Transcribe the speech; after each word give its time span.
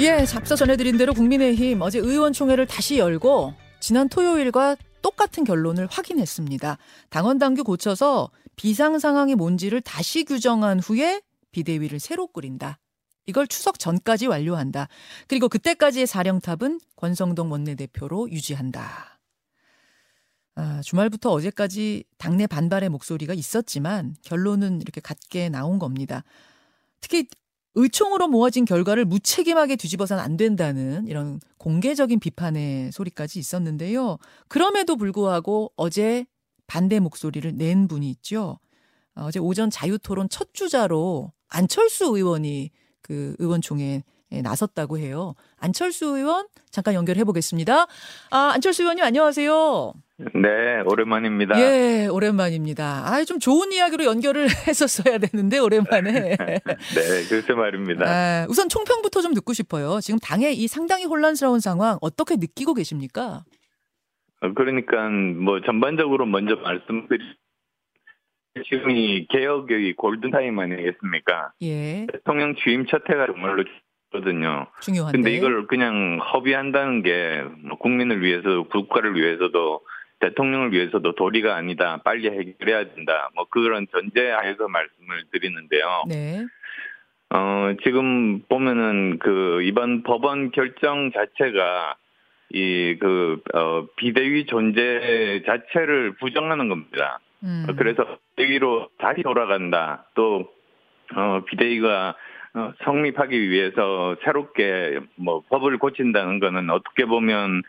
예, 0.00 0.24
앞서 0.34 0.56
전해드린 0.56 0.96
대로 0.96 1.12
국민의힘 1.12 1.82
어제 1.82 1.98
의원총회를 1.98 2.66
다시 2.66 2.98
열고 2.98 3.54
지난 3.80 4.08
토요일과 4.08 4.76
똑같은 5.02 5.44
결론을 5.44 5.86
확인했습니다. 5.90 6.78
당원 7.10 7.38
당규 7.38 7.62
고쳐서 7.62 8.30
비상 8.56 8.98
상황이 8.98 9.34
뭔지를 9.34 9.80
다시 9.80 10.24
규정한 10.24 10.80
후에 10.80 11.20
비대위를 11.50 12.00
새로 12.00 12.26
꾸린다. 12.26 12.78
이걸 13.26 13.46
추석 13.46 13.78
전까지 13.78 14.26
완료한다. 14.26 14.88
그리고 15.28 15.48
그때까지의 15.48 16.06
사령탑은 16.06 16.80
권성동 16.96 17.52
원내대표로 17.52 18.30
유지한다. 18.30 19.20
아, 20.54 20.80
주말부터 20.82 21.30
어제까지 21.30 22.04
당내 22.18 22.46
반발의 22.46 22.88
목소리가 22.88 23.34
있었지만 23.34 24.16
결론은 24.22 24.80
이렇게 24.80 25.00
같게 25.00 25.48
나온 25.48 25.78
겁니다. 25.78 26.24
특히 27.00 27.26
의총으로 27.74 28.28
모아진 28.28 28.64
결과를 28.64 29.04
무책임하게 29.04 29.76
뒤집어서는 29.76 30.22
안 30.22 30.36
된다는 30.36 31.06
이런 31.06 31.40
공개적인 31.58 32.20
비판의 32.20 32.92
소리까지 32.92 33.38
있었는데요. 33.38 34.18
그럼에도 34.48 34.96
불구하고 34.96 35.72
어제 35.76 36.26
반대 36.66 37.00
목소리를 37.00 37.56
낸 37.56 37.88
분이 37.88 38.10
있죠. 38.10 38.58
어제 39.14 39.38
오전 39.38 39.70
자유토론 39.70 40.28
첫 40.28 40.52
주자로 40.52 41.32
안철수 41.48 42.06
의원이 42.16 42.70
그 43.00 43.34
의원총회에 43.38 44.02
나섰다고 44.40 44.98
해요. 44.98 45.34
안철수 45.60 46.16
의원 46.16 46.46
잠깐 46.70 46.94
연결해 46.94 47.24
보겠습니다. 47.24 47.86
아, 48.30 48.50
안철수 48.54 48.82
의원님 48.82 49.04
안녕하세요. 49.04 49.92
네, 50.34 50.80
오랜만입니다. 50.86 51.58
예, 51.58 52.06
오랜만입니다. 52.06 52.84
아, 53.06 53.24
좀 53.24 53.38
좋은 53.38 53.72
이야기로 53.72 54.04
연결을 54.04 54.44
했었어야 54.68 55.18
되는데 55.18 55.58
오랜만에. 55.58 56.12
네, 56.38 56.60
글쎄 57.28 57.52
말입니다. 57.52 58.04
아, 58.06 58.46
우선 58.48 58.68
총평부터 58.68 59.20
좀 59.20 59.34
듣고 59.34 59.52
싶어요. 59.52 60.00
지금 60.00 60.18
당의 60.20 60.56
이 60.56 60.68
상당히 60.68 61.04
혼란스러운 61.04 61.60
상황 61.60 61.98
어떻게 62.00 62.36
느끼고 62.36 62.74
계십니까? 62.74 63.44
어, 64.40 64.52
그러니까 64.54 65.08
뭐 65.08 65.60
전반적으로 65.62 66.26
먼저 66.26 66.56
말씀드리 66.56 67.18
지금이 68.68 69.26
개혁의 69.30 69.94
골든타임 69.94 70.58
아니겠습니까? 70.58 71.52
예. 71.62 72.06
대통령 72.12 72.54
취임 72.62 72.86
첫 72.86 73.02
해가 73.08 73.26
정말로 73.26 73.64
거든요. 74.12 74.66
중요한데. 74.80 75.16
근데 75.18 75.32
이걸 75.32 75.66
그냥 75.66 76.20
허비한다는 76.32 77.02
게뭐 77.02 77.78
국민을 77.78 78.22
위해서 78.22 78.62
국가를 78.64 79.16
위해서도 79.16 79.80
대통령을 80.20 80.72
위해서도 80.72 81.14
도리가 81.14 81.56
아니다. 81.56 82.00
빨리 82.04 82.28
해결해야 82.28 82.94
된다. 82.94 83.30
뭐 83.34 83.46
그런 83.50 83.86
전제하에서 83.90 84.68
말씀을 84.68 85.24
드리는데요. 85.32 86.04
네. 86.08 86.46
어, 87.30 87.72
지금 87.82 88.42
보면은 88.48 89.18
그 89.18 89.62
이번 89.64 90.02
법원 90.04 90.50
결정 90.52 91.10
자체가 91.10 91.96
이 92.54 92.96
그 93.00 93.40
어, 93.54 93.86
비대위 93.96 94.46
존재 94.46 95.42
자체를 95.46 96.12
부정하는 96.20 96.68
겁니다. 96.68 97.18
음. 97.42 97.66
그래서 97.78 98.04
비대위로 98.36 98.90
다시 98.98 99.22
돌아간다. 99.22 100.04
또 100.14 100.52
어, 101.16 101.40
비대위가 101.48 102.10
어, 102.10 102.14
성립하기 102.84 103.50
위해서 103.50 104.16
새롭게 104.24 105.00
뭐 105.16 105.42
법을 105.48 105.78
고친다는 105.78 106.40
거는 106.40 106.70
어떻게 106.70 107.04
보면 107.04 107.62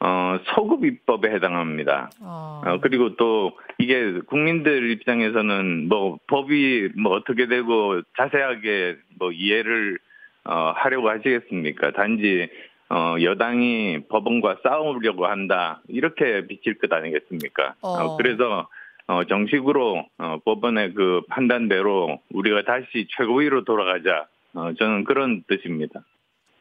어, 0.00 0.38
소급 0.54 0.84
입법에 0.84 1.30
해당합니다. 1.30 2.10
어. 2.20 2.62
어, 2.64 2.78
그리고 2.80 3.16
또 3.16 3.52
이게 3.78 4.20
국민들 4.26 4.90
입장에서는 4.90 5.88
뭐 5.88 6.18
법이 6.26 6.90
뭐 6.96 7.12
어떻게 7.12 7.46
되고 7.46 8.02
자세하게 8.16 8.98
뭐 9.18 9.32
이해를 9.32 9.98
어, 10.44 10.72
하려고 10.76 11.08
하시겠습니까? 11.08 11.92
단지 11.92 12.48
어, 12.90 13.16
여당이 13.20 14.04
법원과 14.08 14.58
싸우려고 14.62 15.26
한다 15.26 15.80
이렇게 15.88 16.46
비칠 16.46 16.78
것 16.78 16.92
아니겠습니까? 16.92 17.74
어. 17.80 17.88
어, 17.88 18.16
그래서 18.16 18.68
어, 19.06 19.24
정식으로 19.24 20.06
어, 20.18 20.38
법원의 20.44 20.94
그 20.94 21.22
판단대로 21.28 22.20
우리가 22.30 22.64
다시 22.64 23.06
최고위로 23.16 23.64
돌아가자. 23.64 24.26
어, 24.54 24.72
저는 24.78 25.04
그런 25.04 25.42
뜻입니다. 25.48 26.04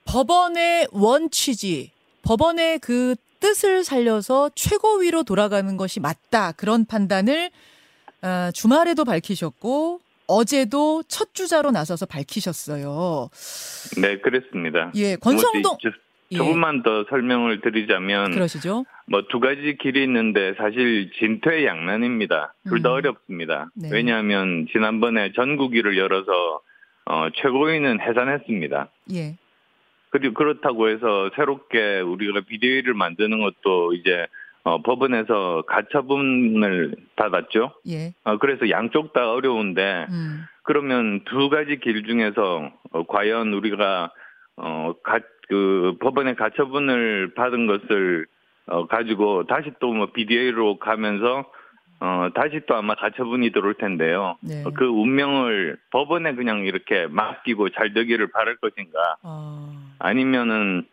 법원의 0.06 0.88
원취지, 0.92 1.92
법원의 2.24 2.80
그 2.80 3.16
뜻을 3.40 3.84
살려서 3.84 4.52
최고위로 4.56 5.24
돌아가는 5.24 5.78
것이 5.78 6.00
맞다. 6.00 6.54
그런 6.54 6.86
판단을 6.86 7.52
아, 8.22 8.52
주말에도 8.54 9.04
밝히셨고 9.04 10.00
어제도 10.28 11.04
첫 11.10 11.34
주자로 11.34 11.72
나서서 11.72 12.06
밝히셨어요. 12.06 13.30
네, 14.02 14.18
그랬습니다. 14.20 14.92
예, 14.96 15.18
권성동 15.18 15.62
뭐, 15.62 15.78
조금만 16.38 16.84
더 16.84 17.06
설명을 17.10 17.62
드리자면 17.62 18.32
그러시죠? 18.32 18.86
뭐 19.08 19.22
두 19.30 19.40
가지 19.40 19.78
길이 19.80 20.04
있는데 20.04 20.54
사실 20.58 21.12
진퇴양난입니다. 21.20 22.54
둘다 22.68 22.90
음. 22.90 22.94
어렵습니다. 22.94 23.70
네. 23.76 23.90
왜냐하면 23.92 24.68
지난번에 24.72 25.32
전국위를 25.34 25.98
열어서 25.98 26.62
어, 27.06 27.28
최고위는 27.36 28.00
해산했습니다. 28.00 28.90
예. 29.14 29.38
그리고 30.10 30.34
그렇다고 30.36 30.90
해서 30.90 31.32
새롭게 31.36 32.00
우리가 32.00 32.42
비대위를 32.48 32.94
만드는 32.94 33.42
것도 33.42 33.94
이제 33.94 34.28
어, 34.64 34.82
법원에서 34.82 35.64
가처분을 35.68 36.96
받았죠. 37.18 37.74
예. 37.90 38.14
어, 38.24 38.38
그래서 38.38 38.70
양쪽 38.70 39.12
다 39.12 39.32
어려운데 39.32 40.06
음. 40.10 40.46
그러면 40.64 41.22
두 41.26 41.50
가지 41.50 41.80
길 41.80 42.04
중에서 42.06 42.72
어, 42.92 43.04
과연 43.08 43.52
우리가 43.54 44.12
어, 44.56 44.94
가, 45.04 45.20
그 45.50 45.96
법원의 46.02 46.36
가처분을 46.36 47.34
받은 47.36 47.68
것을 47.68 48.26
어, 48.68 48.88
가지고 48.88 49.46
다시 49.46 49.72
또뭐 49.80 50.08
비대위로 50.14 50.80
가면서 50.80 51.46
어, 52.00 52.30
다시 52.34 52.62
또 52.68 52.76
아마 52.76 52.96
가처분이 52.96 53.52
들어올 53.52 53.76
텐데요. 53.76 54.38
네. 54.42 54.64
어, 54.66 54.72
그 54.76 54.86
운명을 54.86 55.78
법원에 55.92 56.36
그냥 56.36 56.66
이렇게 56.66 57.08
맡기고 57.08 57.70
잘 57.70 57.94
되기를 57.94 58.28
바랄 58.32 58.58
것인가 58.58 59.18
어. 59.24 59.72
아니면은 60.00 60.86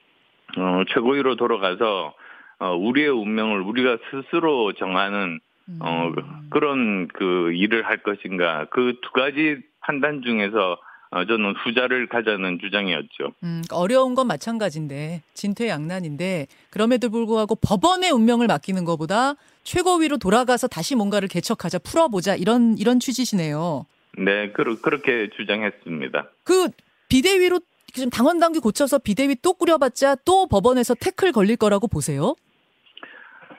어, 0.56 0.82
최고위로 0.92 1.36
돌아가서 1.36 2.14
어, 2.58 2.74
우리의 2.76 3.08
운명을 3.08 3.60
우리가 3.62 3.98
스스로 4.10 4.72
정하는 4.74 5.40
어, 5.80 6.10
음. 6.16 6.48
그런 6.50 7.08
그 7.08 7.52
일을 7.52 7.86
할 7.86 7.98
것인가 7.98 8.66
그 8.70 8.94
두 9.02 9.12
가지 9.12 9.60
판단 9.80 10.22
중에서 10.22 10.72
어, 10.72 10.78
저는 11.12 11.54
후자를 11.56 12.08
가자는 12.08 12.58
주장이었죠. 12.60 13.34
음, 13.42 13.62
어려운 13.72 14.14
건 14.14 14.28
마찬가지인데 14.28 15.22
진퇴양난인데 15.34 16.46
그럼에도 16.70 17.10
불구하고 17.10 17.56
법원의 17.56 18.10
운명을 18.10 18.46
맡기는 18.46 18.84
것보다 18.84 19.34
최고위로 19.64 20.18
돌아가서 20.18 20.68
다시 20.68 20.94
뭔가를 20.94 21.28
개척하자 21.28 21.80
풀어보자 21.80 22.36
이런 22.36 22.78
이런 22.78 23.00
취지시네요. 23.00 23.86
네, 24.18 24.50
그, 24.52 24.80
그렇게 24.80 25.30
주장했습니다. 25.36 26.28
그 26.44 26.68
비대위로 27.08 27.60
지금 27.92 28.08
당원 28.08 28.38
당규 28.38 28.60
고쳐서 28.60 28.98
비대위 28.98 29.36
또 29.42 29.52
꾸려봤자 29.54 30.16
또 30.24 30.46
법원에서 30.46 30.94
태클 30.94 31.32
걸릴 31.32 31.56
거라고 31.56 31.88
보세요? 31.88 32.36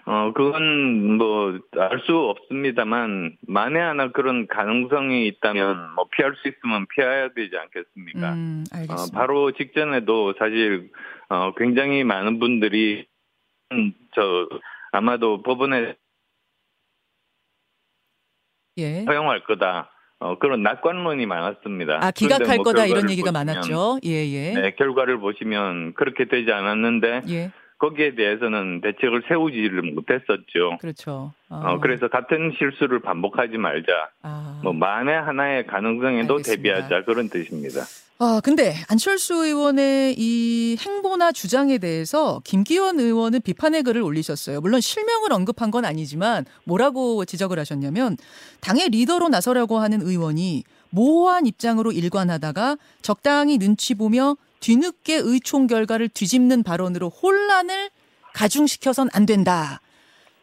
어, 0.05 0.31
그건 0.33 1.17
뭐, 1.17 1.59
알 1.77 1.99
수 2.05 2.17
없습니다만, 2.17 3.37
만에 3.47 3.79
하나 3.79 4.11
그런 4.11 4.47
가능성이 4.47 5.27
있다면, 5.27 5.93
뭐, 5.95 6.07
피할 6.11 6.33
수 6.41 6.47
있으면 6.47 6.87
피해야 6.87 7.29
되지 7.29 7.55
않겠습니까? 7.55 8.33
음, 8.33 8.63
어, 8.73 8.77
알겠습니다. 8.77 9.17
바로 9.17 9.51
직전에도 9.51 10.33
사실, 10.39 10.89
어, 11.29 11.53
굉장히 11.55 12.03
많은 12.03 12.39
분들이, 12.39 13.05
음, 13.73 13.93
저, 14.15 14.49
아마도 14.91 15.43
법원에 15.43 15.95
예. 18.77 19.03
허용할 19.05 19.43
거다. 19.43 19.91
어, 20.19 20.37
그런 20.37 20.61
낙관론이 20.63 21.25
많았습니다. 21.25 21.99
아 22.01 22.11
기각할 22.11 22.57
뭐 22.57 22.65
거다 22.65 22.85
이런 22.85 23.09
얘기가 23.09 23.31
보시면, 23.31 23.45
많았죠. 23.45 23.99
예, 24.05 24.09
예. 24.27 24.53
네, 24.53 24.75
결과를 24.75 25.19
보시면 25.19 25.93
그렇게 25.93 26.25
되지 26.25 26.51
않았는데, 26.51 27.21
예. 27.29 27.51
거기에 27.81 28.13
대해서는 28.13 28.81
대책을 28.81 29.23
세우지를 29.27 29.81
못했었죠. 29.93 30.77
그렇죠. 30.79 31.33
어, 31.49 31.55
어, 31.55 31.79
그래서 31.79 32.07
같은 32.07 32.53
실수를 32.57 33.01
반복하지 33.01 33.57
말자. 33.57 33.91
아. 34.21 34.61
뭐 34.63 34.71
만에 34.71 35.11
하나의 35.11 35.65
가능성에도 35.65 36.35
알겠습니다. 36.35 36.43
대비하자 36.43 37.05
그런 37.05 37.27
뜻입니다. 37.27 37.81
아, 38.19 38.39
근데 38.43 38.75
안철수 38.87 39.33
의원의 39.33 40.13
이 40.15 40.77
행보나 40.79 41.31
주장에 41.31 41.79
대해서 41.79 42.39
김기현 42.43 42.99
의원은 42.99 43.41
비판의 43.41 43.81
글을 43.81 44.03
올리셨어요. 44.03 44.61
물론 44.61 44.79
실명을 44.79 45.33
언급한 45.33 45.71
건 45.71 45.83
아니지만 45.83 46.45
뭐라고 46.65 47.25
지적을 47.25 47.57
하셨냐면 47.57 48.15
당의 48.59 48.89
리더로 48.89 49.29
나서려고 49.29 49.79
하는 49.79 50.03
의원이 50.03 50.63
모호한 50.91 51.47
입장으로 51.47 51.91
일관하다가 51.91 52.77
적당히 53.01 53.57
눈치 53.57 53.95
보며 53.95 54.35
뒤늦게 54.61 55.15
의총 55.23 55.67
결과를 55.67 56.07
뒤집는 56.09 56.63
발언으로 56.63 57.09
혼란을 57.09 57.89
가중시켜선 58.33 59.09
안 59.13 59.25
된다. 59.25 59.81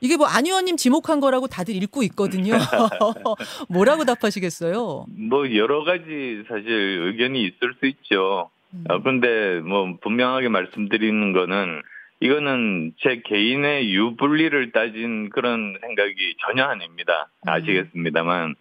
이게 0.00 0.17
뭐 0.17 0.26
안 0.29 0.47
의원님 0.47 0.76
지목한 0.76 1.19
거라고 1.20 1.47
다들 1.49 1.75
읽고 1.82 2.03
있거든요. 2.05 2.55
뭐라고 3.69 4.05
답하시겠어요? 4.05 5.06
뭐 5.09 5.55
여러 5.56 5.82
가지 5.85 6.44
사실 6.49 6.70
의견이 6.70 7.43
있을 7.44 7.75
수 7.81 7.87
있죠. 7.87 8.50
음. 8.75 8.85
어, 8.88 9.03
근데 9.03 9.61
뭐 9.61 9.97
분명하게 10.03 10.49
말씀드리는 10.50 11.32
거는 11.32 11.82
이거는 12.21 12.93
제 13.00 13.23
개인의 13.25 13.93
유불리를 13.94 14.73
따진 14.73 15.31
그런 15.31 15.79
생각이 15.81 16.35
전혀 16.47 16.64
아닙니다. 16.64 17.29
음. 17.47 17.49
아시겠습니다만 17.50 18.55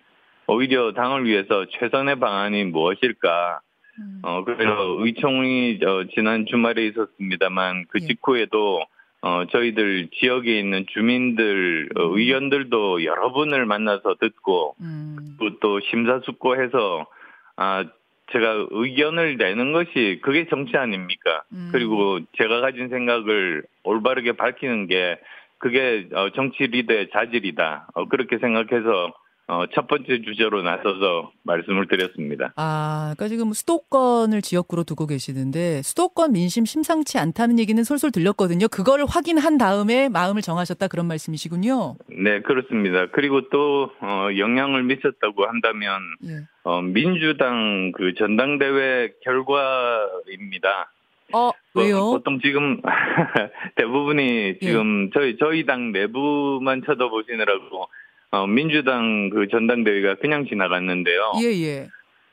오히려 0.47 0.93
당을 0.93 1.25
위해서 1.25 1.65
최선의 1.77 2.19
방안이 2.19 2.63
무엇일까? 2.65 3.59
음. 3.99 4.19
어 4.23 4.43
그래서 4.43 4.97
의총이 4.99 5.79
어, 5.85 6.03
지난 6.13 6.45
주말에 6.45 6.85
있었습니다만 6.87 7.85
그 7.89 7.99
예. 8.01 8.07
직후에도 8.07 8.81
어 9.21 9.45
저희들 9.51 10.09
지역에 10.19 10.59
있는 10.59 10.85
주민들 10.93 11.89
어, 11.95 12.07
음. 12.07 12.17
의원들도 12.17 13.03
여러 13.03 13.33
분을 13.33 13.65
만나서 13.65 14.15
듣고 14.19 14.75
음. 14.81 15.37
또 15.61 15.79
심사숙고해서 15.79 17.07
아 17.55 17.85
제가 18.31 18.67
의견을 18.71 19.37
내는 19.37 19.71
것이 19.71 20.19
그게 20.21 20.47
정치 20.49 20.75
아닙니까? 20.77 21.43
음. 21.53 21.69
그리고 21.71 22.19
제가 22.37 22.59
가진 22.59 22.89
생각을 22.89 23.63
올바르게 23.83 24.33
밝히는 24.33 24.87
게 24.87 25.17
그게 25.57 26.07
어, 26.13 26.29
정치 26.31 26.67
리더의 26.67 27.09
자질이다. 27.11 27.87
어, 27.93 28.07
그렇게 28.07 28.37
생각해서 28.37 29.13
어, 29.49 29.65
첫 29.73 29.87
번째 29.87 30.21
주제로 30.23 30.61
나서서 30.61 31.31
말씀을 31.43 31.87
드렸습니다. 31.87 32.51
아, 32.57 33.13
그러니까 33.15 33.29
지금 33.29 33.53
수도권을 33.53 34.41
지역구로 34.41 34.83
두고 34.83 35.07
계시는데 35.07 35.81
수도권 35.83 36.33
민심 36.33 36.65
심상치 36.65 37.17
않다는 37.17 37.57
얘기는 37.57 37.81
솔솔 37.81 38.11
들렸거든요. 38.11 38.67
그거를 38.67 39.05
확인한 39.07 39.57
다음에 39.57 40.09
마음을 40.09 40.41
정하셨다 40.41 40.89
그런 40.89 41.07
말씀이시군요. 41.07 41.95
네, 42.09 42.41
그렇습니다. 42.41 43.07
그리고 43.13 43.47
또 43.47 43.89
어, 44.01 44.27
영향을 44.37 44.83
미쳤다고 44.83 45.45
한다면 45.45 46.01
예. 46.25 46.45
어, 46.63 46.81
민주당 46.81 47.93
그 47.95 48.15
전당대회 48.15 49.13
결과입니다. 49.23 50.91
어, 51.33 51.51
뭐, 51.73 51.83
왜요? 51.83 52.11
보통 52.11 52.41
지금 52.41 52.81
대부분이 53.75 54.59
지금 54.59 55.09
저희 55.13 55.37
저희 55.37 55.65
당 55.65 55.93
내부만 55.93 56.83
쳐다보시느라고 56.85 57.87
어, 58.31 58.45
민주당 58.45 59.29
그 59.29 59.47
전당대회가 59.47 60.15
그냥 60.15 60.45
지나갔는데요. 60.47 61.33
예, 61.41 61.45
예. 61.63 61.87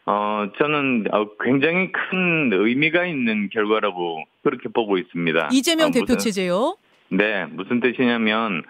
어, 0.06 0.48
저는 0.58 1.06
어, 1.12 1.26
굉장히 1.42 1.90
큰 1.92 2.50
의미가 2.52 3.06
있는 3.06 3.48
결과라고 3.50 4.22
그렇게 4.42 4.68
보고 4.68 4.98
있습니다. 4.98 5.48
이재명 5.52 5.88
어, 5.88 5.90
대표 5.90 6.16
체제요? 6.16 6.76
네, 7.08 7.46
무슨 7.46 7.80
뜻이냐면 7.80 8.62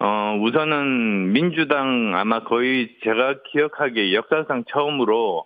어, 0.00 0.38
우선은 0.40 1.32
민주당 1.32 2.12
아마 2.14 2.44
거의 2.44 2.96
제가 3.02 3.42
기억하기에 3.50 4.14
역사상 4.14 4.64
처음으로 4.70 5.44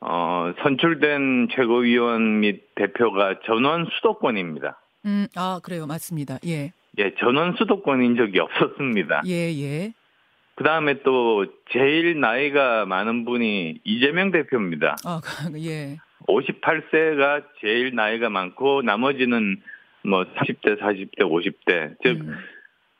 어, 0.00 0.52
선출된 0.62 1.48
최고위원 1.54 2.40
및 2.40 2.74
대표가 2.74 3.38
전원 3.46 3.86
수도권입니다. 3.92 4.80
음, 5.04 5.26
아, 5.36 5.60
그래요. 5.62 5.86
맞습니다. 5.86 6.38
예. 6.46 6.72
예, 6.98 7.14
전원 7.18 7.54
수도권인 7.56 8.16
적이 8.16 8.40
없었습니다. 8.40 9.22
예, 9.26 9.52
예. 9.60 9.92
그 10.62 10.68
다음에 10.68 11.02
또 11.02 11.44
제일 11.72 12.20
나이가 12.20 12.86
많은 12.86 13.24
분이 13.24 13.80
이재명 13.82 14.30
대표입니다. 14.30 14.94
아, 15.04 15.20
예. 15.58 15.98
58세가 16.28 17.42
제일 17.60 17.96
나이가 17.96 18.30
많고 18.30 18.82
나머지는 18.82 19.60
뭐 20.04 20.22
30대, 20.22 20.80
40대, 20.80 21.18
50대 21.18 21.96
즉 22.04 22.20
음. 22.20 22.36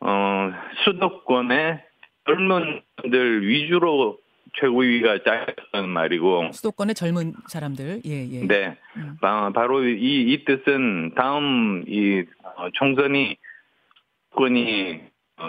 어, 0.00 0.52
수도권의 0.84 1.84
젊은 2.26 2.82
분들 2.96 3.46
위주로 3.46 4.18
최고위가 4.58 5.22
짜였다는 5.22 5.88
말이고 5.88 6.50
수도권의 6.50 6.96
젊은 6.96 7.32
사람들. 7.46 8.02
예, 8.04 8.28
예. 8.28 8.44
네 8.44 8.76
음. 8.96 9.18
바, 9.20 9.50
바로 9.50 9.84
이, 9.84 10.32
이 10.32 10.44
뜻은 10.44 11.12
다음 11.14 11.84
이 11.86 12.24
어, 12.42 12.70
총선이 12.72 13.36
권이 14.34 15.00
어, 15.36 15.48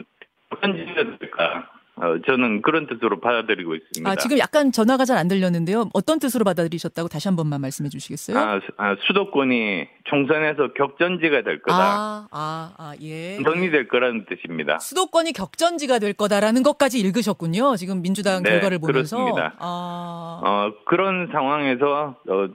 언제가 0.62 1.18
될까 1.18 1.73
어, 1.95 2.18
저는 2.25 2.63
그런 2.63 2.88
뜻으로 2.88 3.19
받아들이고 3.19 3.75
있습니다. 3.75 4.10
아, 4.10 4.16
지금 4.16 4.40
약간 4.40 4.72
전화가 4.72 5.06
잘 5.06 5.13
안 5.18 5.28
들렸는데요. 5.28 5.90
어떤 5.94 6.18
뜻으로 6.18 6.44
받아들이셨다고 6.44 7.07
다시 7.07 7.28
한 7.28 7.36
번만 7.36 7.62
말씀해 7.62 7.90
주시겠어요? 7.90 8.36
아, 8.38 8.60
수- 8.60 8.72
아, 8.78 8.95
수도권이 9.06 9.88
총선에서 10.06 10.74
격전지가 10.74 11.44
될 11.44 11.62
거다. 11.62 11.78
아, 11.78 12.28
아, 12.31 12.74
아, 12.80 12.94
예. 13.01 13.38
선이 13.44 13.69
될 13.69 13.88
거라는 13.88 14.25
뜻입니다. 14.25 14.80
수도권이 14.80 15.34
격전지가 15.34 16.00
될 16.00 16.13
거다라는 16.13 16.63
것까지 16.63 17.00
읽으셨군요. 17.00 17.75
지금 17.75 18.01
민주당 18.01 18.42
네, 18.42 18.50
결과를 18.50 18.80
보면서. 18.80 19.18
그렇습니다. 19.18 19.54
아, 19.60 20.42
어, 20.44 20.74
그런 20.86 21.30
상황에서 21.31 22.16
어, 22.28 22.48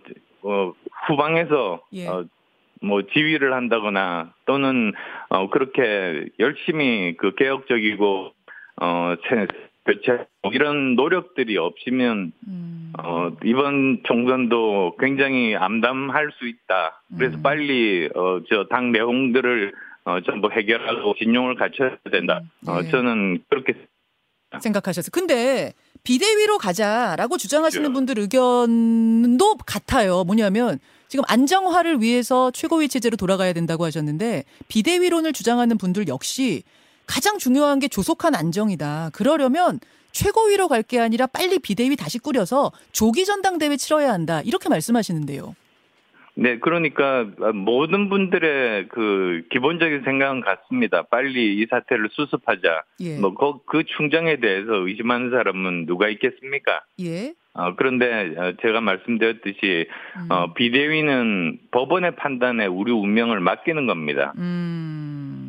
어, 0.43 0.73
후방에서 1.06 1.81
예. 1.93 2.08
어, 2.08 2.25
뭐 2.82 3.02
지휘를 3.02 3.55
한다거나 3.55 4.32
또는 4.46 4.93
어, 5.29 5.49
그렇게 5.50 6.26
열심히 6.40 7.17
그 7.17 7.35
개혁적이고 7.37 8.32
어, 8.80 9.14
세- 9.28 9.46
교체 9.86 10.26
이런 10.52 10.96
노력들이 10.96 11.56
없으면 11.56 12.32
음, 12.46 12.92
어, 12.98 13.30
이번 13.42 14.02
총선도 14.06 14.96
굉장히 15.00 15.56
암담할 15.56 16.30
수 16.38 16.46
있다. 16.46 17.02
그래서 17.16 17.38
음. 17.38 17.42
빨리 17.42 18.08
어, 18.14 18.40
저당 18.50 18.92
내용들을 18.92 19.72
어, 20.04 20.20
전부 20.26 20.50
해결하고 20.50 21.14
진용을 21.19 21.54
갖춰야 21.54 21.96
된다. 22.10 22.42
어, 22.66 22.80
예. 22.84 22.90
저는 22.90 23.44
그렇게 23.48 23.75
생각하셨어요. 24.60 25.10
근데 25.12 25.72
비대위로 26.04 26.58
가자라고 26.58 27.36
주장하시는 27.38 27.88
예. 27.88 27.92
분들 27.92 28.19
의견도 28.19 29.56
같아요. 29.66 30.25
뭐냐면 30.25 30.78
지금 31.08 31.25
안정화를 31.28 32.02
위해서 32.02 32.50
최고위 32.50 32.88
체제로 32.88 33.16
돌아가야 33.16 33.52
된다고 33.54 33.84
하셨는데 33.84 34.44
비대위론을 34.69 35.32
주장하는 35.32 35.78
분들 35.78 36.08
역시 36.08 36.62
가장 37.08 37.38
중요한 37.38 37.78
게 37.81 37.88
조속한 37.88 38.34
안정이다. 38.34 39.10
그러려면 39.12 39.81
최고위로 40.12 40.69
갈 40.69 40.82
게 40.82 41.00
아니라 41.00 41.26
빨리 41.26 41.58
비대위 41.58 41.96
다시 41.96 42.19
꾸려서 42.19 42.70
조기 42.93 43.25
전당대회 43.25 43.76
치러야 43.76 44.12
한다. 44.12 44.40
이렇게 44.44 44.69
말씀하시는데요. 44.69 45.55
네, 46.34 46.58
그러니까 46.60 47.26
모든 47.52 48.08
분들의 48.08 48.88
그 48.90 49.43
기본적인 49.50 50.02
생각은 50.05 50.40
같습니다. 50.43 51.02
빨리 51.10 51.56
이 51.58 51.66
사태를 51.69 52.08
수습하자. 52.12 52.84
예. 53.00 53.19
뭐그 53.19 53.84
충정에 53.96 54.37
대해서 54.38 54.72
의심하는 54.87 55.31
사람은 55.31 55.87
누가 55.87 56.08
있겠습니까? 56.08 56.82
예. 57.00 57.34
어, 57.54 57.75
그런데 57.75 58.34
어, 58.37 58.52
제가 58.62 58.81
말씀드렸듯이 58.81 59.87
음. 60.16 60.26
어, 60.31 60.54
비대위는 60.54 61.58
법원의 61.72 62.14
판단에 62.14 62.66
우리 62.66 62.93
운명을 62.93 63.40
맡기는 63.40 63.87
겁니다. 63.88 64.32
음. 64.38 64.98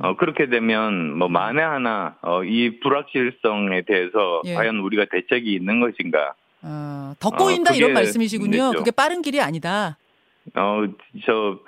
어, 0.01 0.15
그렇게 0.17 0.47
되면 0.49 1.17
뭐 1.17 1.27
만에 1.27 1.61
하나 1.61 2.15
어, 2.21 2.43
이 2.43 2.79
불확실성에 2.79 3.83
대해서 3.87 4.41
예. 4.45 4.53
과연 4.53 4.77
우리가 4.79 5.05
대책이 5.11 5.53
있는 5.53 5.79
것인가? 5.79 6.33
아, 6.61 7.13
더 7.19 7.29
꼬인다 7.29 7.71
어, 7.73 7.75
이런 7.75 7.93
말씀이시군요. 7.93 8.49
문제죠. 8.63 8.77
그게 8.79 8.91
빠른 8.91 9.21
길이 9.21 9.39
아니다. 9.41 9.97
어, 10.55 10.83
저 11.25 11.59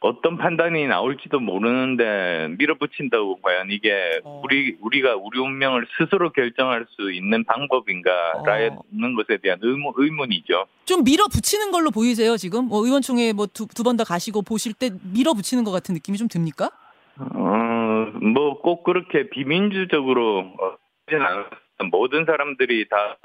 어떤 0.00 0.36
판단이 0.36 0.86
나올지도 0.86 1.40
모르는데 1.40 2.48
밀어붙인다고 2.58 3.40
과연 3.40 3.70
이게 3.70 4.20
어. 4.24 4.42
우리 4.44 4.76
우리가 4.80 5.16
우리 5.16 5.38
운명을 5.40 5.86
스스로 5.98 6.30
결정할 6.32 6.86
수 6.90 7.10
있는 7.12 7.44
방법인가라는 7.44 8.76
어. 8.76 9.16
것에 9.16 9.38
대한 9.42 9.58
의문, 9.62 9.92
의문이죠. 9.96 10.66
좀 10.84 11.02
밀어붙이는 11.04 11.70
걸로 11.70 11.90
보이세요 11.90 12.36
지금? 12.36 12.66
뭐 12.66 12.84
의원총회 12.84 13.32
뭐 13.32 13.46
두 13.46 13.66
두 13.66 13.82
번 13.82 13.96
더 13.96 14.04
가시고 14.04 14.42
보실 14.42 14.74
때 14.74 14.90
밀어붙이는 15.14 15.64
것 15.64 15.70
같은 15.72 15.94
느낌이 15.94 16.18
좀 16.18 16.28
듭니까? 16.28 16.70
어, 17.18 18.10
뭐 18.22 18.60
꼭 18.60 18.84
그렇게 18.84 19.28
비민주적으로 19.30 20.38
어, 20.60 20.76
하진 21.06 21.24
않았- 21.24 21.90
모든 21.90 22.24
사람들이 22.24 22.88
다 22.88 23.16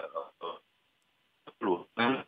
어, 0.41 0.47
어, 1.65 2.23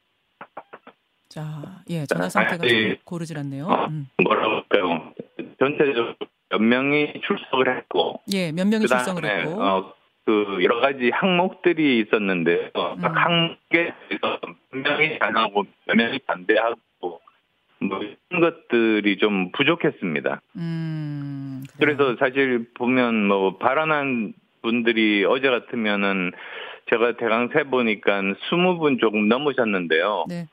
자, 1.29 1.81
예, 1.89 2.05
전화 2.05 2.29
상태가 2.29 2.63
아니, 2.63 2.69
좀 2.89 2.95
고르질 3.05 3.37
않네요. 3.39 3.65
어. 3.65 3.85
음. 3.87 4.07
뭐라고 4.23 4.55
할까요? 4.55 5.13
전체적으로 5.59 6.15
몇 6.49 6.61
명이 6.61 7.21
출석을 7.25 7.77
했고 7.77 8.21
예, 8.33 8.51
몇 8.51 8.67
명이 8.67 8.85
출석을 8.87 9.25
했고. 9.25 9.61
어, 9.63 9.93
그 10.25 10.59
여러 10.63 10.79
가지 10.79 11.09
항목들이 11.09 11.99
있었는데 12.01 12.71
어, 12.75 12.93
음. 12.93 13.01
각 13.01 13.15
항목에 13.17 13.93
몇 14.21 14.39
명이 14.71 15.19
반하고 15.19 15.63
몇 15.87 15.95
명이 15.97 16.19
반대하고 16.19 16.75
뭐 17.87 17.99
이런 18.29 18.41
것들이 18.41 19.17
좀 19.17 19.51
부족했습니다. 19.51 20.41
음. 20.57 21.63
그래서 21.79 22.15
사실 22.17 22.67
보면 22.75 23.27
뭐 23.27 23.57
발언한 23.57 24.33
분들이 24.61 25.25
어제 25.25 25.49
같으면은 25.49 26.31
제가 26.89 27.17
대강 27.17 27.49
세 27.53 27.63
보니까 27.63 28.21
20분 28.21 28.99
조금 28.99 29.27
넘으셨는데요. 29.27 30.25
네, 30.27 30.47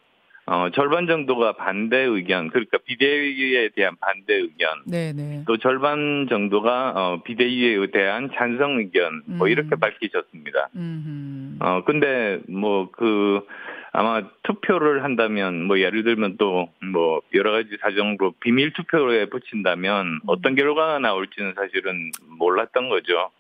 어, 0.47 0.69
절반 0.71 1.07
정도가 1.07 1.53
반대 1.53 1.99
의견, 1.99 2.51
그러니까 2.51 2.79
비대위에 2.85 3.71
대한 3.75 3.95
반대 4.01 4.35
의견, 4.35 4.69
네, 4.87 5.13
네. 5.13 5.45
또 5.47 5.57
절반 5.59 6.27
정도가 6.29 6.93
어, 6.97 7.23
비대위에 7.23 7.91
대한 7.93 8.31
찬성 8.35 8.79
의견, 8.79 9.23
뭐 9.27 9.47
음. 9.47 9.51
이렇게 9.51 9.77
밝히셨습니다. 9.77 10.69
음. 10.77 11.59
어, 11.61 11.85
근데 11.85 12.41
뭐 12.49 12.91
그 12.93 13.47
아마 13.93 14.23
투표를 14.43 15.05
한다면 15.05 15.65
뭐 15.65 15.81
예를 15.81 16.05
들면 16.05 16.37
또 16.37 16.69
뭐 16.93 17.21
여러 17.35 17.53
가지 17.53 17.71
사정으로 17.81 18.35
비밀 18.41 18.73
투표에 18.73 19.27
붙인다면 19.27 20.07
음. 20.07 20.21
어떤 20.27 20.55
결과가 20.55 20.99
나올지는 20.99 21.55
사실은 21.55 22.11
몰랐던 22.39 22.89
거죠. 22.89 23.31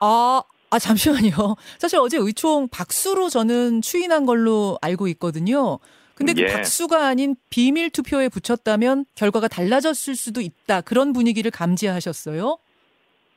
아, 0.00 0.42
아 0.70 0.78
잠시만요. 0.78 1.56
사실 1.78 1.98
어제 1.98 2.16
의총 2.18 2.68
박수로 2.68 3.28
저는 3.28 3.82
추인한 3.82 4.26
걸로 4.26 4.78
알고 4.82 5.08
있거든요. 5.08 5.78
근데 6.14 6.32
그 6.32 6.42
예. 6.42 6.46
박수가 6.46 7.06
아닌 7.06 7.36
비밀 7.50 7.90
투표에 7.90 8.28
붙였다면 8.28 9.04
결과가 9.14 9.48
달라졌을 9.48 10.14
수도 10.14 10.40
있다. 10.40 10.80
그런 10.80 11.12
분위기를 11.12 11.50
감지하셨어요? 11.50 12.58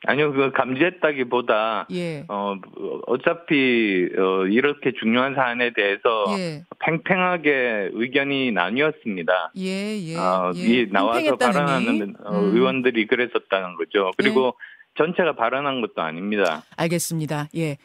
아니요, 0.06 0.32
그 0.32 0.50
감지했다기보다 0.52 1.88
예. 1.92 2.24
어 2.28 2.56
어차피 3.06 4.08
어 4.16 4.46
이렇게 4.46 4.92
중요한 4.98 5.34
사안에 5.34 5.72
대해서 5.74 6.24
예. 6.38 6.64
팽팽하게 6.78 7.90
의견이 7.92 8.52
나뉘었습니다. 8.52 9.52
예, 9.58 9.98
예. 9.98 10.16
어, 10.16 10.52
예. 10.56 10.60
이 10.60 10.90
나와서 10.90 11.36
발언하는? 11.36 12.14
어, 12.24 12.38
음. 12.38 12.54
의원들이 12.56 13.06
그랬었다는 13.06 13.76
거죠. 13.76 14.10
그리고 14.16 14.54
전체가 14.96 15.34
발언한 15.34 15.80
것도 15.80 16.02
아닙니다. 16.02 16.62
알겠습니다. 16.76 17.48
예. 17.56 17.78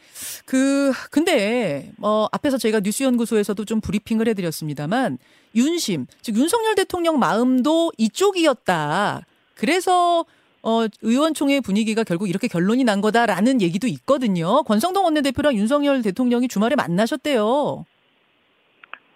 그, 0.45 0.91
근데, 1.11 1.91
뭐, 1.97 2.27
앞에서 2.31 2.57
저희가 2.57 2.81
뉴스 2.81 3.03
연구소에서도 3.03 3.63
좀 3.65 3.79
브리핑을 3.79 4.27
해 4.27 4.33
드렸습니다만, 4.33 5.17
윤심, 5.55 6.07
즉, 6.21 6.35
윤석열 6.35 6.75
대통령 6.75 7.19
마음도 7.19 7.91
이쪽이었다. 7.97 9.21
그래서, 9.55 10.25
어, 10.65 10.87
의원총회 11.03 11.61
분위기가 11.61 12.03
결국 12.03 12.27
이렇게 12.27 12.47
결론이 12.47 12.83
난 12.83 12.99
거다라는 12.99 13.61
얘기도 13.61 13.87
있거든요. 13.87 14.63
권성동 14.63 15.05
원내대표랑 15.05 15.53
윤석열 15.53 16.01
대통령이 16.01 16.47
주말에 16.47 16.75
만나셨대요. 16.75 17.85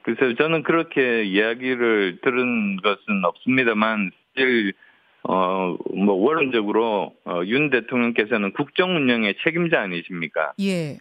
글쎄요, 0.04 0.36
저는 0.36 0.62
그렇게 0.62 1.24
이야기를 1.24 2.20
들은 2.24 2.78
것은 2.78 3.26
없습니다만, 3.26 4.12
사실, 4.36 4.74
어, 5.24 5.76
뭐, 5.96 6.14
원론적으로, 6.16 7.14
어, 7.26 7.42
윤 7.46 7.72
대통령께서는 7.72 8.54
국정 8.54 8.96
운영의 8.96 9.36
책임자 9.44 9.82
아니십니까? 9.82 10.54
예. 10.62 10.98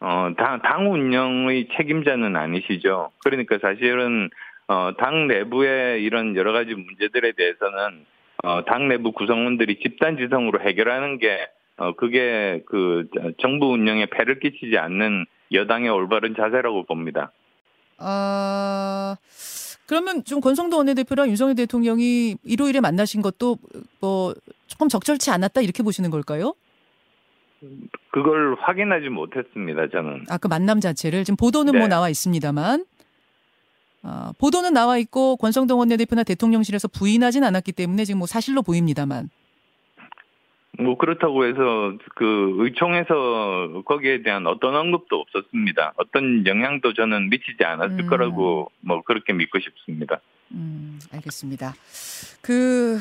어, 0.00 0.30
당, 0.36 0.60
당 0.60 0.92
운영의 0.92 1.68
책임자는 1.76 2.36
아니시죠. 2.36 3.12
그러니까 3.24 3.58
사실은, 3.60 4.28
어, 4.68 4.92
당 4.98 5.26
내부의 5.26 6.02
이런 6.02 6.36
여러 6.36 6.52
가지 6.52 6.74
문제들에 6.74 7.32
대해서는, 7.32 8.04
어, 8.44 8.64
당 8.64 8.88
내부 8.88 9.12
구성원들이 9.12 9.80
집단 9.82 10.16
지성으로 10.16 10.60
해결하는 10.60 11.18
게, 11.18 11.48
어, 11.76 11.94
그게 11.94 12.62
그, 12.66 13.08
정부 13.40 13.72
운영에 13.72 14.06
폐를 14.06 14.40
끼치지 14.40 14.78
않는 14.78 15.26
여당의 15.52 15.90
올바른 15.90 16.34
자세라고 16.36 16.84
봅니다. 16.84 17.32
아, 17.98 19.16
그러면 19.86 20.24
좀 20.24 20.40
권성동 20.40 20.78
원내대표랑 20.78 21.28
윤석열 21.28 21.54
대통령이 21.54 22.36
일요일에 22.44 22.80
만나신 22.80 23.22
것도 23.22 23.58
뭐 24.00 24.34
조금 24.66 24.88
적절치 24.88 25.30
않았다 25.30 25.60
이렇게 25.60 25.82
보시는 25.82 26.10
걸까요? 26.10 26.54
그걸 28.10 28.56
확인하지 28.60 29.08
못했습니다, 29.08 29.88
저는. 29.88 30.24
아, 30.28 30.38
그 30.38 30.48
만남 30.48 30.80
자체를 30.80 31.24
지금 31.24 31.36
보도는 31.36 31.72
네. 31.72 31.78
뭐 31.78 31.88
나와 31.88 32.08
있습니다만 32.08 32.84
아, 34.08 34.32
보도는 34.38 34.72
나와 34.72 34.98
있고 34.98 35.36
권성동 35.36 35.80
원내대표나 35.80 36.22
대통령실에서 36.22 36.86
부인하진 36.86 37.42
않았기 37.42 37.72
때문에 37.72 38.04
지금 38.04 38.18
뭐 38.18 38.28
사실로 38.28 38.62
보입니다만. 38.62 39.30
뭐 40.78 40.96
그렇다고 40.96 41.44
해서 41.44 41.96
그 42.14 42.54
의총에서 42.58 43.82
거기에 43.84 44.22
대한 44.22 44.46
어떤 44.46 44.76
언급도 44.76 45.16
없었습니다. 45.16 45.94
어떤 45.96 46.46
영향도 46.46 46.92
저는 46.92 47.30
미치지 47.30 47.64
않았을 47.64 48.00
음. 48.00 48.06
거라고 48.06 48.70
뭐 48.80 49.02
그렇게 49.02 49.32
믿고 49.32 49.58
싶습니다. 49.58 50.20
음, 50.52 51.00
알겠습니다. 51.12 51.74
그 52.42 52.98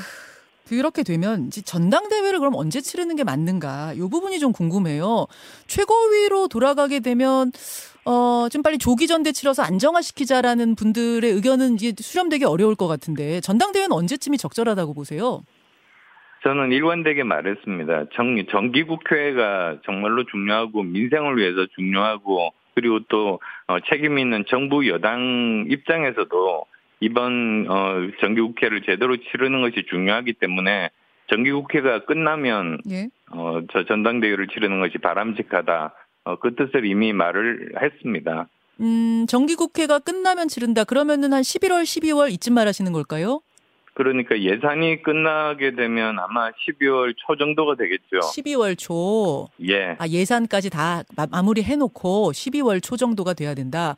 그렇게 0.68 1.04
되면 1.04 1.50
전당대회를 1.52 2.40
그럼 2.40 2.56
언제 2.56 2.82
치르는 2.82 3.16
게 3.16 3.24
맞는가? 3.24 3.94
이 3.94 4.00
부분이 4.00 4.40
좀 4.40 4.52
궁금해요. 4.52 5.28
최고위로 5.68 6.48
돌아가게 6.48 7.00
되면 7.00 7.52
어, 8.06 8.48
좀 8.52 8.62
빨리 8.62 8.78
조기 8.78 9.08
전대 9.08 9.32
치러서 9.32 9.64
안정화시키자라는 9.64 10.76
분들의 10.76 11.32
의견은 11.32 11.76
이제 11.76 11.94
수렴되기 11.98 12.46
어려울 12.46 12.76
것 12.76 12.88
같은데 12.88 13.42
전당대회는 13.42 13.92
언제쯤이 13.92 14.38
적절하다고 14.38 14.94
보세요? 14.94 15.42
저는 16.44 16.72
일관되게 16.72 17.24
말했습니다. 17.24 18.06
정, 18.14 18.36
정기국회가 18.52 19.78
정말로 19.86 20.24
중요하고 20.26 20.84
민생을 20.84 21.38
위해서 21.38 21.66
중요하고 21.76 22.54
그리고 22.76 23.00
또 23.08 23.40
어, 23.68 23.78
책임 23.90 24.20
있는 24.20 24.46
정부 24.48 24.88
여당 24.88 25.66
입장에서도 25.70 26.66
이번 27.06 27.68
어, 27.70 28.10
정기국회를 28.20 28.82
제대로 28.82 29.16
치르는 29.18 29.62
것이 29.62 29.86
중요하기 29.90 30.34
때문에 30.34 30.90
정기국회가 31.30 32.06
끝나면 32.06 32.80
예. 32.90 33.10
어, 33.32 33.62
저 33.72 33.86
전당대회를 33.86 34.48
치르는 34.48 34.80
것이 34.80 34.98
바람직하다. 34.98 35.94
어, 36.26 36.40
그 36.40 36.56
뜻을 36.56 36.86
이미 36.86 37.14
말을 37.14 37.74
했습니다. 37.80 38.48
음, 38.82 39.26
정기국회가 39.30 40.00
끝나면 40.00 40.48
치른다. 40.48 40.84
그러면은 40.84 41.32
한 41.32 41.42
11월, 41.42 41.84
12월 41.84 42.32
이쯤 42.32 42.54
말하시는 42.56 42.92
걸까요? 42.92 43.42
그러니까 43.94 44.38
예산이 44.38 45.04
끝나게 45.04 45.76
되면 45.76 46.20
아마 46.20 46.52
12월 46.52 47.14
초 47.16 47.38
정도가 47.38 47.76
되겠죠. 47.76 48.20
12월 48.20 48.78
초. 48.78 49.48
예. 49.70 49.96
아, 50.00 50.08
예산까지 50.08 50.70
다 50.70 51.04
마, 51.16 51.28
마무리 51.32 51.64
해 51.64 51.76
놓고 51.78 52.32
12월 52.34 52.84
초 52.84 52.98
정도가 52.98 53.34
돼야 53.34 53.54
된다. 53.54 53.96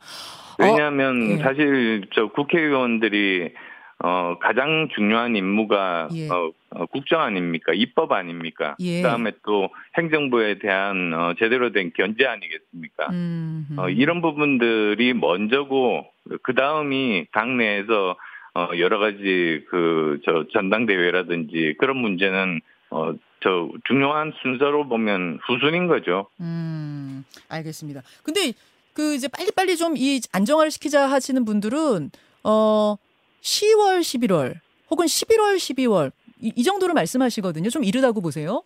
왜냐하면 0.58 1.30
예. 1.30 1.36
사실 1.38 2.02
저 2.14 2.28
국회의원들이 2.28 3.52
어 4.00 4.36
가장 4.40 4.88
중요한 4.94 5.34
임무가 5.34 6.08
예. 6.14 6.28
어, 6.28 6.52
어, 6.70 6.86
국정 6.86 7.20
아닙니까? 7.20 7.72
입법 7.74 8.12
아닙니까? 8.12 8.76
예. 8.80 9.02
그다음에 9.02 9.32
또 9.44 9.70
행정부에 9.96 10.58
대한 10.60 11.12
어, 11.14 11.34
제대로 11.38 11.72
된 11.72 11.90
견제 11.96 12.24
아니겠습니까? 12.24 13.06
음, 13.10 13.66
음. 13.70 13.78
어, 13.78 13.88
이런 13.88 14.20
부분들이 14.22 15.14
먼저고 15.14 16.06
그 16.42 16.54
다음이 16.54 17.26
당내에서 17.32 18.16
어, 18.54 18.68
여러 18.78 18.98
가지 18.98 19.64
그 19.68 20.08
저 20.24 20.44
전당대회라든지 20.52 21.74
그런 21.78 21.96
문제는 21.98 22.60
어, 22.90 23.12
저 23.40 23.68
중요한 23.86 24.32
순서로 24.42 24.88
보면 24.88 25.38
후순인 25.46 25.86
거죠. 25.86 26.28
음, 26.40 27.24
알겠습니다. 27.48 28.02
근데 28.24 28.52
그 28.98 29.14
이제 29.14 29.28
빨리빨리 29.28 29.76
좀 29.76 29.94
이 29.96 30.20
안정화를 30.32 30.72
시키자 30.72 31.06
하시는 31.08 31.44
분들은 31.44 32.10
어 32.42 32.96
10월, 33.40 34.00
11월 34.00 34.54
혹은 34.90 35.06
11월, 35.06 35.56
12월 35.56 36.10
이, 36.40 36.52
이 36.56 36.64
정도로 36.64 36.94
말씀하시거든요. 36.94 37.70
좀 37.70 37.84
이르다고 37.84 38.20
보세요. 38.20 38.62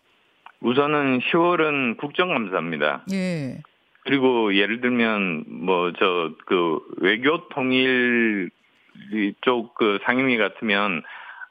우선은 0.62 1.20
10월은 1.20 1.98
국정감사입니다. 1.98 3.04
예. 3.12 3.60
그리고 4.04 4.54
예를 4.56 4.80
들면 4.80 5.44
뭐 5.66 5.92
저 5.92 6.30
그 6.46 6.80
외교 6.96 7.48
통일 7.50 8.50
쪽 9.42 9.74
그 9.74 9.98
상임위 10.04 10.38
같으면 10.38 11.02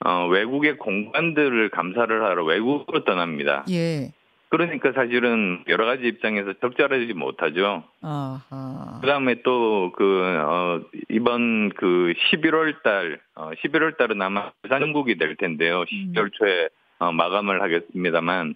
어 0.04 0.28
외국의 0.28 0.78
공관들을 0.80 1.70
감사를 1.70 2.24
하러 2.24 2.44
외국으로 2.46 3.04
떠납니다. 3.04 3.64
예. 3.70 4.12
그러니까 4.52 4.92
사실은 4.92 5.64
여러 5.70 5.86
가지 5.86 6.06
입장에서 6.08 6.54
적절하지 6.60 7.14
못하죠. 7.14 7.84
아하. 8.02 9.00
그다음에 9.02 9.42
또 9.44 9.92
그 9.96 10.22
어, 10.24 10.82
이번 11.10 11.70
그 11.70 12.14
11월 12.32 12.84
달 12.84 13.20
어, 13.36 13.52
11월 13.52 13.98
달은 13.98 14.22
아마 14.22 14.52
예산정국이 14.66 15.18
될 15.18 15.36
텐데요. 15.38 15.84
12월 15.86 16.32
초에 16.34 16.70
어, 17.00 17.12
마감을 17.12 17.62
하겠습니다만 17.62 18.56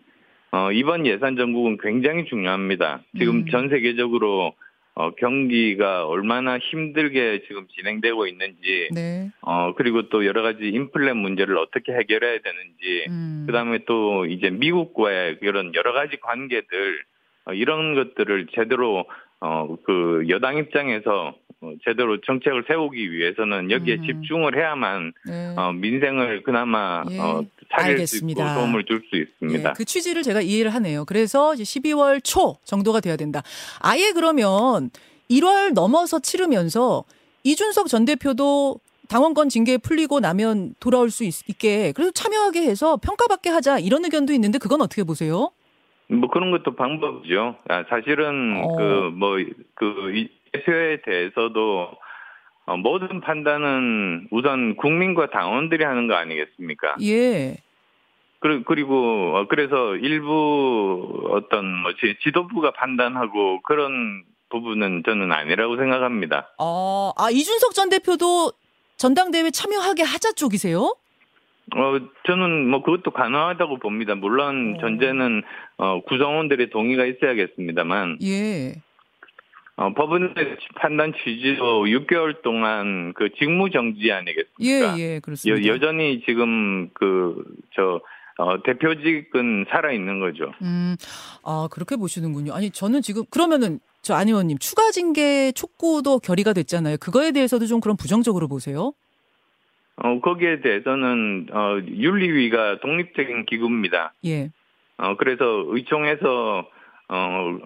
어, 0.52 0.72
이번 0.72 1.06
예산 1.06 1.36
정국은 1.36 1.78
굉장히 1.82 2.25
중요합니다. 2.25 3.02
지금 3.18 3.38
음. 3.38 3.46
전 3.48 3.70
세계적으로 3.70 4.54
어, 4.96 5.12
경기가 5.12 6.08
얼마나 6.08 6.58
힘들게 6.58 7.44
지금 7.48 7.68
진행되고 7.75 8.28
있는지 8.28 8.90
네. 8.94 9.30
어, 9.42 9.74
그리고 9.75 10.10
또 10.10 10.25
여러 10.25 10.42
가지 10.42 10.70
인플레 10.70 11.14
문제를 11.14 11.58
어떻게 11.58 11.94
해결해야 11.94 12.40
되는지 12.40 13.06
음. 13.10 13.44
그 13.46 13.52
다음에 13.52 13.80
또 13.86 14.25
이제 14.25 14.50
미국과의 14.50 15.40
그런 15.40 15.75
여러 15.75 15.92
가지 15.94 16.18
관계들 16.18 17.04
어, 17.46 17.54
이런 17.54 17.94
것들을 17.96 18.48
제대로 18.56 19.06
어 19.42 19.75
그 19.84 20.25
여당 20.30 20.58
입장에서 20.58 21.36
어, 21.62 21.74
제대로 21.84 22.20
정책을 22.22 22.66
세우기 22.68 23.12
위해서는 23.12 23.72
여기에 23.72 23.96
음. 23.96 24.04
집중을 24.06 24.58
해야만 24.58 25.14
네. 25.28 25.56
어 25.58 25.72
민생을 25.72 26.44
그나마 26.44 27.04
예, 27.10 27.20
어 27.20 27.46
살릴 27.75 27.91
알겠습니다. 27.91 28.44
수 28.46 28.51
있고 28.51 28.60
도움을 28.62 28.86
줄 28.86 29.01
수 29.10 29.15
있습니다. 29.15 29.70
예, 29.70 29.74
그 29.75 29.86
취지를 29.86 30.24
제가 30.24 30.41
이해를 30.41 30.74
하네요. 30.75 31.05
그래서 31.05 31.53
이제 31.53 31.63
12월 31.63 32.24
초 32.24 32.58
정도가 32.63 33.01
돼야 33.01 33.15
된다. 33.15 33.44
아예 33.79 34.12
그러면 34.12 34.89
1월 35.29 35.74
넘어서 35.74 36.20
치르면서 36.20 37.03
이준석 37.44 37.88
전 37.88 38.05
대표도 38.05 38.79
당원권 39.08 39.50
징계 39.50 39.77
풀리고 39.77 40.20
나면 40.20 40.74
돌아올 40.79 41.12
수 41.12 41.24
있, 41.24 41.34
게 41.60 41.91
그래도 41.91 42.12
참여하게 42.12 42.62
해서 42.63 42.98
평가받게 42.98 43.50
하자 43.51 43.79
이런 43.79 44.03
의견도 44.05 44.34
있는데 44.34 44.58
그건 44.58 44.82
어떻게 44.82 45.03
보세요? 45.03 45.51
뭐 46.08 46.29
그런 46.29 46.51
것도 46.51 46.75
방법이죠. 46.75 47.55
아, 47.70 47.84
사실은 47.89 48.62
어. 48.63 48.75
그뭐그 48.75 50.27
대표에 50.53 51.01
대해서도 51.03 51.89
어, 52.67 52.77
모든 52.77 53.22
판단은 53.22 54.27
우선 54.32 54.75
국민과 54.75 55.29
당원들이 55.29 55.84
하는 55.84 56.08
거 56.08 56.15
아니겠습니까? 56.15 56.96
예. 57.03 57.58
그리고 58.66 59.36
어, 59.36 59.48
그래서 59.48 59.96
일부 59.96 61.28
어떤 61.32 61.66
뭐 61.66 61.92
지도부가 62.24 62.72
판단하고 62.72 63.62
그런 63.64 64.24
부분은 64.50 65.04
저는 65.06 65.32
아니라고 65.32 65.78
생각합니다. 65.78 66.54
어, 66.60 67.12
아 67.18 67.30
이준석 67.30 67.74
전 67.74 67.90
대표도 67.90 68.52
전당대회 68.98 69.52
참여하게 69.52 70.04
하자 70.04 70.34
쪽이세요? 70.34 70.96
어, 71.75 72.00
저는 72.28 72.70
뭐 72.70 72.84
그것도 72.84 73.12
가능하다고 73.12 73.80
봅니다. 73.80 74.16
물론 74.16 74.75
오. 74.75 74.78
어. 74.78 74.82
전제는 74.82 75.44
어, 75.78 76.02
구성원들의 76.02 76.70
동의가 76.70 77.06
있어야겠습니다만. 77.06 78.20
예. 78.24 78.75
어, 79.78 79.94
법원의 79.94 80.34
판단 80.75 81.14
취지로 81.22 81.84
6개월 81.84 82.42
동안 82.42 83.14
그 83.14 83.30
직무 83.38 83.70
정지 83.72 84.10
아니겠습니까? 84.10 84.98
예, 84.98 85.02
예, 85.02 85.20
그렇습니다. 85.20 85.68
여, 85.68 85.80
전히 85.80 86.24
지금 86.25 86.90
그, 86.94 87.44
저, 87.75 88.00
어, 88.38 88.62
대표직은 88.63 89.65
살아있는 89.70 90.20
거죠. 90.20 90.51
음, 90.62 90.96
아, 91.44 91.68
그렇게 91.72 91.96
보시는군요. 91.96 92.54
아니, 92.54 92.70
저는 92.70 93.01
지금, 93.01 93.24
그러면은, 93.30 93.80
저 94.01 94.13
안 94.13 94.27
의원님, 94.27 94.58
추가 94.60 94.92
징계 94.92 95.51
촉구도 95.54 96.20
결의가 96.20 96.54
됐잖아요. 96.54 96.98
그거에 96.98 97.32
대해서도 97.32 97.65
좀 97.65 97.80
그런 97.80 97.98
부정적으로 97.98 98.48
보세요? 98.48 98.94
어, 99.98 100.20
거기에 100.22 100.62
대해서는, 100.62 101.48
어, 101.51 101.80
윤리위가 101.88 102.82
독립적인 102.82 103.46
기구입니다. 103.46 104.13
예. 104.25 104.51
어, 104.98 105.15
그래서 105.18 105.63
의총에서, 105.68 106.68
어, 107.08 107.58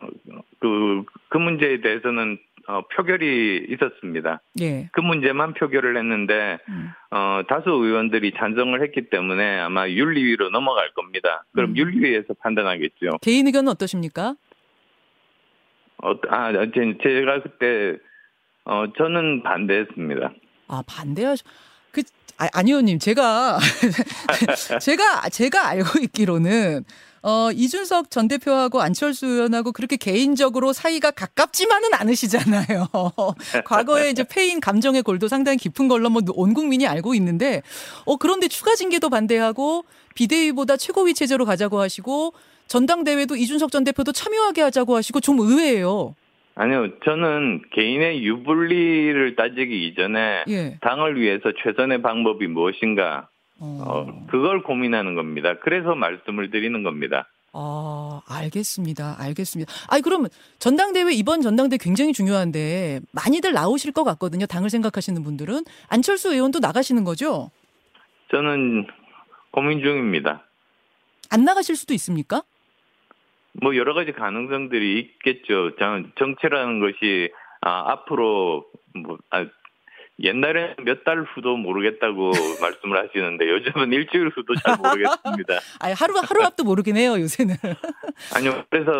그, 0.59 1.03
그 1.29 1.37
문제에 1.37 1.81
대해서는 1.81 2.37
어, 2.69 2.83
표결이 2.95 3.65
있었습니다. 3.67 4.41
예. 4.61 4.89
그 4.91 5.01
문제만 5.01 5.55
표결을 5.55 5.97
했는데 5.97 6.59
음. 6.69 6.91
어, 7.09 7.41
다수 7.49 7.71
의원들이 7.71 8.33
찬성을 8.37 8.79
했기 8.83 9.09
때문에 9.09 9.59
아마 9.59 9.89
윤리위로 9.89 10.51
넘어갈 10.51 10.91
겁니다. 10.93 11.45
그럼 11.51 11.71
음. 11.71 11.77
윤리위에서 11.77 12.35
판단하겠죠. 12.35 13.17
개인 13.21 13.47
의견은 13.47 13.71
어떠십니까? 13.71 14.35
어, 16.03 16.13
아, 16.29 16.51
제, 16.53 17.25
가 17.25 17.41
그때 17.41 17.97
어, 18.65 18.85
저는 18.95 19.41
반대했습니다. 19.41 20.31
아, 20.67 20.83
반대하시. 20.87 21.43
그 21.91 22.03
아, 22.37 22.47
아니 22.53 22.71
의원님 22.71 22.99
제가 22.99 23.59
제가 24.81 25.29
제가 25.29 25.67
알고 25.67 25.99
있기로는 25.99 26.85
어, 27.21 27.49
이준석 27.51 28.11
전 28.11 28.29
대표하고 28.29 28.81
안철수 28.81 29.25
의원하고 29.25 29.73
그렇게 29.73 29.97
개인적으로 29.97 30.71
사이가 30.71 31.11
가깝지만은 31.11 31.93
않으시잖아요. 31.93 32.87
과거에 33.65 34.09
이제 34.09 34.23
페인 34.23 34.61
감정의 34.61 35.03
골도 35.03 35.27
상당히 35.27 35.57
깊은 35.57 35.89
걸로 35.89 36.09
뭐 36.09 36.21
온 36.33 36.53
국민이 36.53 36.87
알고 36.87 37.15
있는데, 37.15 37.61
어, 38.05 38.15
그런데 38.15 38.47
추가 38.47 38.75
징계도 38.75 39.09
반대하고 39.09 39.83
비대위보다 40.15 40.77
최고위 40.77 41.13
체제로 41.13 41.43
가자고 41.43 41.81
하시고 41.81 42.33
전당대회도 42.69 43.35
이준석 43.35 43.71
전 43.71 43.83
대표도 43.83 44.13
참여하게 44.13 44.61
하자고 44.61 44.95
하시고 44.95 45.19
좀 45.19 45.39
의외예요. 45.39 46.15
아니요, 46.59 46.89
저는 47.05 47.61
개인의 47.71 48.21
유불리를 48.25 49.37
따지기 49.37 49.87
이전에 49.87 50.43
예. 50.49 50.77
당을 50.81 51.17
위해서 51.17 51.53
최선의 51.63 52.01
방법이 52.01 52.47
무엇인가 52.47 53.29
어. 53.59 53.81
어, 53.87 54.25
그걸 54.29 54.61
고민하는 54.63 55.15
겁니다. 55.15 55.55
그래서 55.61 55.95
말씀을 55.95 56.51
드리는 56.51 56.83
겁니다. 56.83 57.29
아, 57.53 58.21
알겠습니다. 58.27 59.15
알겠습니다. 59.19 59.71
아니, 59.87 60.01
그러면 60.01 60.27
전당대회, 60.59 61.13
이번 61.13 61.39
전당대 61.41 61.75
회 61.75 61.77
굉장히 61.77 62.11
중요한데 62.11 62.99
많이들 63.13 63.53
나오실 63.53 63.93
것 63.93 64.03
같거든요. 64.03 64.45
당을 64.45 64.69
생각하시는 64.69 65.23
분들은. 65.23 65.63
안철수 65.87 66.33
의원도 66.33 66.59
나가시는 66.59 67.05
거죠? 67.05 67.51
저는 68.31 68.85
고민 69.51 69.79
중입니다. 69.81 70.43
안 71.29 71.45
나가실 71.45 71.77
수도 71.77 71.93
있습니까? 71.93 72.43
뭐 73.61 73.75
여러 73.75 73.93
가지 73.93 74.11
가능성들이 74.11 74.99
있겠죠. 74.99 75.71
정치라는 76.17 76.79
것이 76.79 77.31
아, 77.61 77.91
앞으로 77.91 78.65
뭐 78.95 79.17
아, 79.31 79.45
옛날에 80.21 80.75
몇달 80.83 81.23
후도 81.23 81.55
모르겠다고 81.55 82.31
말씀을 82.61 82.97
하시는데 82.99 83.49
요즘은 83.49 83.93
일주일 83.93 84.29
후도 84.29 84.53
잘 84.55 84.77
모르겠습니다. 84.77 85.59
아니 85.79 85.93
하루 85.93 86.15
하루 86.17 86.43
앞도 86.43 86.63
모르긴 86.63 86.97
해요 86.97 87.13
요새는. 87.19 87.55
아니요 88.35 88.63
그래서 88.69 88.91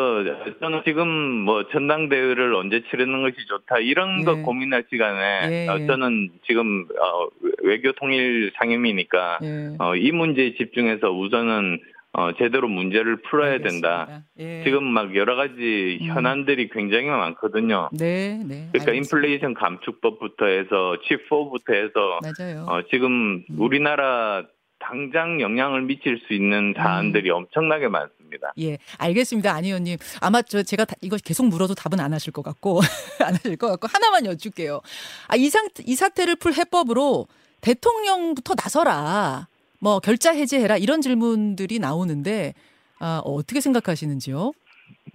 저는 0.62 0.82
지금 0.86 1.08
뭐 1.10 1.67
전당대회를 1.69 2.56
언제 2.56 2.84
치르는 2.89 3.22
것이 3.22 3.36
좋다 3.48 3.80
이런 3.80 4.22
예. 4.22 4.24
거 4.24 4.36
고민할 4.38 4.86
시간에 4.89 5.50
예, 5.50 5.67
예. 5.82 5.88
저는 5.88 6.30
지금 6.48 6.88
어, 6.98 7.28
외교 7.63 7.91
통일 7.93 8.52
상임이니까 8.58 9.39
예. 9.43 9.76
어, 9.80 9.95
이 9.95 10.12
문제에 10.12 10.56
집중해서 10.56 11.12
우선은 11.12 11.80
어, 12.13 12.32
제대로 12.38 12.67
문제를 12.67 13.17
풀어야 13.22 13.54
알겠습니다. 13.54 14.06
된다. 14.08 14.26
예. 14.39 14.63
지금 14.63 14.84
막 14.84 15.15
여러 15.15 15.36
가지 15.36 16.00
음. 16.02 16.08
현안들이 16.08 16.69
굉장히 16.69 17.06
많거든요. 17.08 17.89
네, 17.91 18.39
네. 18.45 18.67
그러니까 18.72 18.91
알겠습니다. 18.91 18.93
인플레이션 18.93 19.54
감축법부터 19.54 20.45
해서 20.45 20.98
칩4부터 21.08 21.74
해서 21.74 22.19
맞아요. 22.24 22.65
어, 22.67 22.82
지금 22.89 23.43
음. 23.50 23.56
우리나라 23.60 24.43
당장 24.80 25.39
영향을 25.41 25.84
미칠 25.84 26.19
수 26.26 26.34
있는 26.34 26.74
사안들이 26.76 27.30
음. 27.30 27.36
엄청나게 27.36 27.89
많습니다. 27.89 28.54
예, 28.60 28.78
알겠습니다. 28.98 29.54
안 29.54 29.65
의원님. 29.65 29.98
아마 30.22 30.41
저 30.41 30.63
제가 30.63 30.86
이거 31.02 31.17
계속 31.24 31.45
물어도 31.48 31.76
답은 31.76 32.00
안 32.00 32.13
하실 32.13 32.34
것 32.34 32.41
같고 32.41 32.80
안 33.24 33.36
하실 33.36 33.56
것 33.58 33.67
같고 33.67 33.88
하나만 33.91 34.26
여쭐게요. 34.26 34.82
아, 35.28 35.36
이 35.36 35.50
상, 35.50 35.67
이 35.86 35.95
사태를 35.95 36.38
풀 36.38 36.54
해법으로 36.54 37.28
대통령부터 37.62 38.56
나서라. 38.56 39.48
뭐 39.79 39.99
결자 39.99 40.31
해제해라 40.33 40.77
이런 40.77 41.01
질문들이 41.01 41.79
나오는데 41.79 42.53
아, 42.99 43.21
어떻게 43.23 43.61
생각하시는지요? 43.61 44.51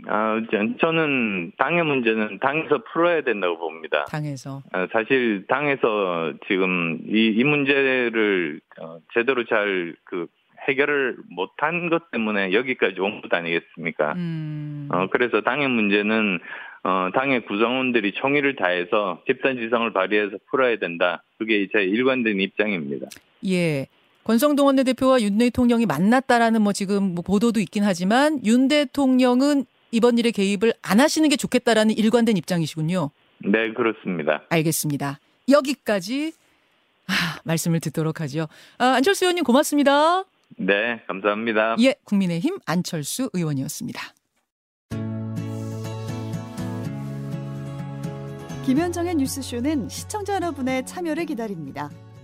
아, 0.07 0.41
저는 0.81 1.53
당의 1.59 1.85
문제는 1.85 2.39
당에서 2.41 2.83
풀어야 2.93 3.23
된다고 3.23 3.59
봅니다. 3.59 4.05
당에서. 4.09 4.63
아, 4.73 4.87
사실 4.93 5.45
당에서 5.49 6.33
지금 6.49 6.99
이, 7.07 7.33
이 7.37 7.45
문제를 7.45 8.61
어, 8.81 8.99
제대로 9.15 9.45
잘 9.45 9.95
그 10.05 10.27
해결을 10.67 11.17
못한 11.29 11.91
것 11.91 12.11
때문에 12.11 12.55
여기까지 12.55 12.99
온 12.99 13.21
것 13.21 13.31
아니겠습니까? 13.35 14.15
음. 14.15 14.89
어, 14.91 15.09
그래서 15.11 15.43
당의 15.43 15.69
문제는 15.69 16.39
어, 16.85 17.11
당의 17.15 17.45
구성원들이 17.45 18.13
총의를 18.13 18.57
다해서 18.57 19.23
집단 19.27 19.57
지성을 19.59 19.93
발휘해서 19.93 20.39
풀어야 20.51 20.77
된다. 20.79 21.23
그게 21.37 21.67
제 21.71 21.83
일관된 21.85 22.41
입장입니다. 22.41 23.09
예. 23.47 23.87
권성동 24.25 24.67
원내대표와 24.67 25.21
윤 25.21 25.39
대통령이 25.39 25.87
만났다라는 25.87 26.63
뭐 26.63 26.73
지금 26.73 27.15
뭐 27.15 27.23
보도도 27.23 27.61
있긴 27.61 27.85
하지만 27.85 28.45
윤 28.45 28.69
대통령은 28.69 29.67
이번 29.91 30.19
일에 30.19 30.31
개입을 30.31 30.73
안 30.83 30.99
하시는 30.99 31.29
게 31.29 31.37
좋겠다라는 31.37 31.97
일관된 31.97 32.37
입장이시군요. 32.37 33.11
네, 33.39 33.73
그렇습니다. 33.75 34.43
알겠습니다. 34.49 35.21
여기까지 35.49 36.33
아, 37.07 37.13
말씀을 37.45 37.81
듣도록 37.81 38.21
하죠. 38.23 38.49
아, 38.79 38.87
안철수 38.97 39.25
의원님 39.25 39.45
고맙습니다. 39.45 40.25
네, 40.57 41.03
감사합니다. 41.07 41.77
예, 41.81 41.95
국민의힘 42.05 42.59
안철수 42.67 43.29
의원이었습니다. 43.33 44.01
김현정의 48.65 49.17
뉴스쇼는 49.17 49.91
시청자 49.91 50.37
여러분의 50.37 50.87
참여를 50.87 51.27
기다립니다. 51.27 51.91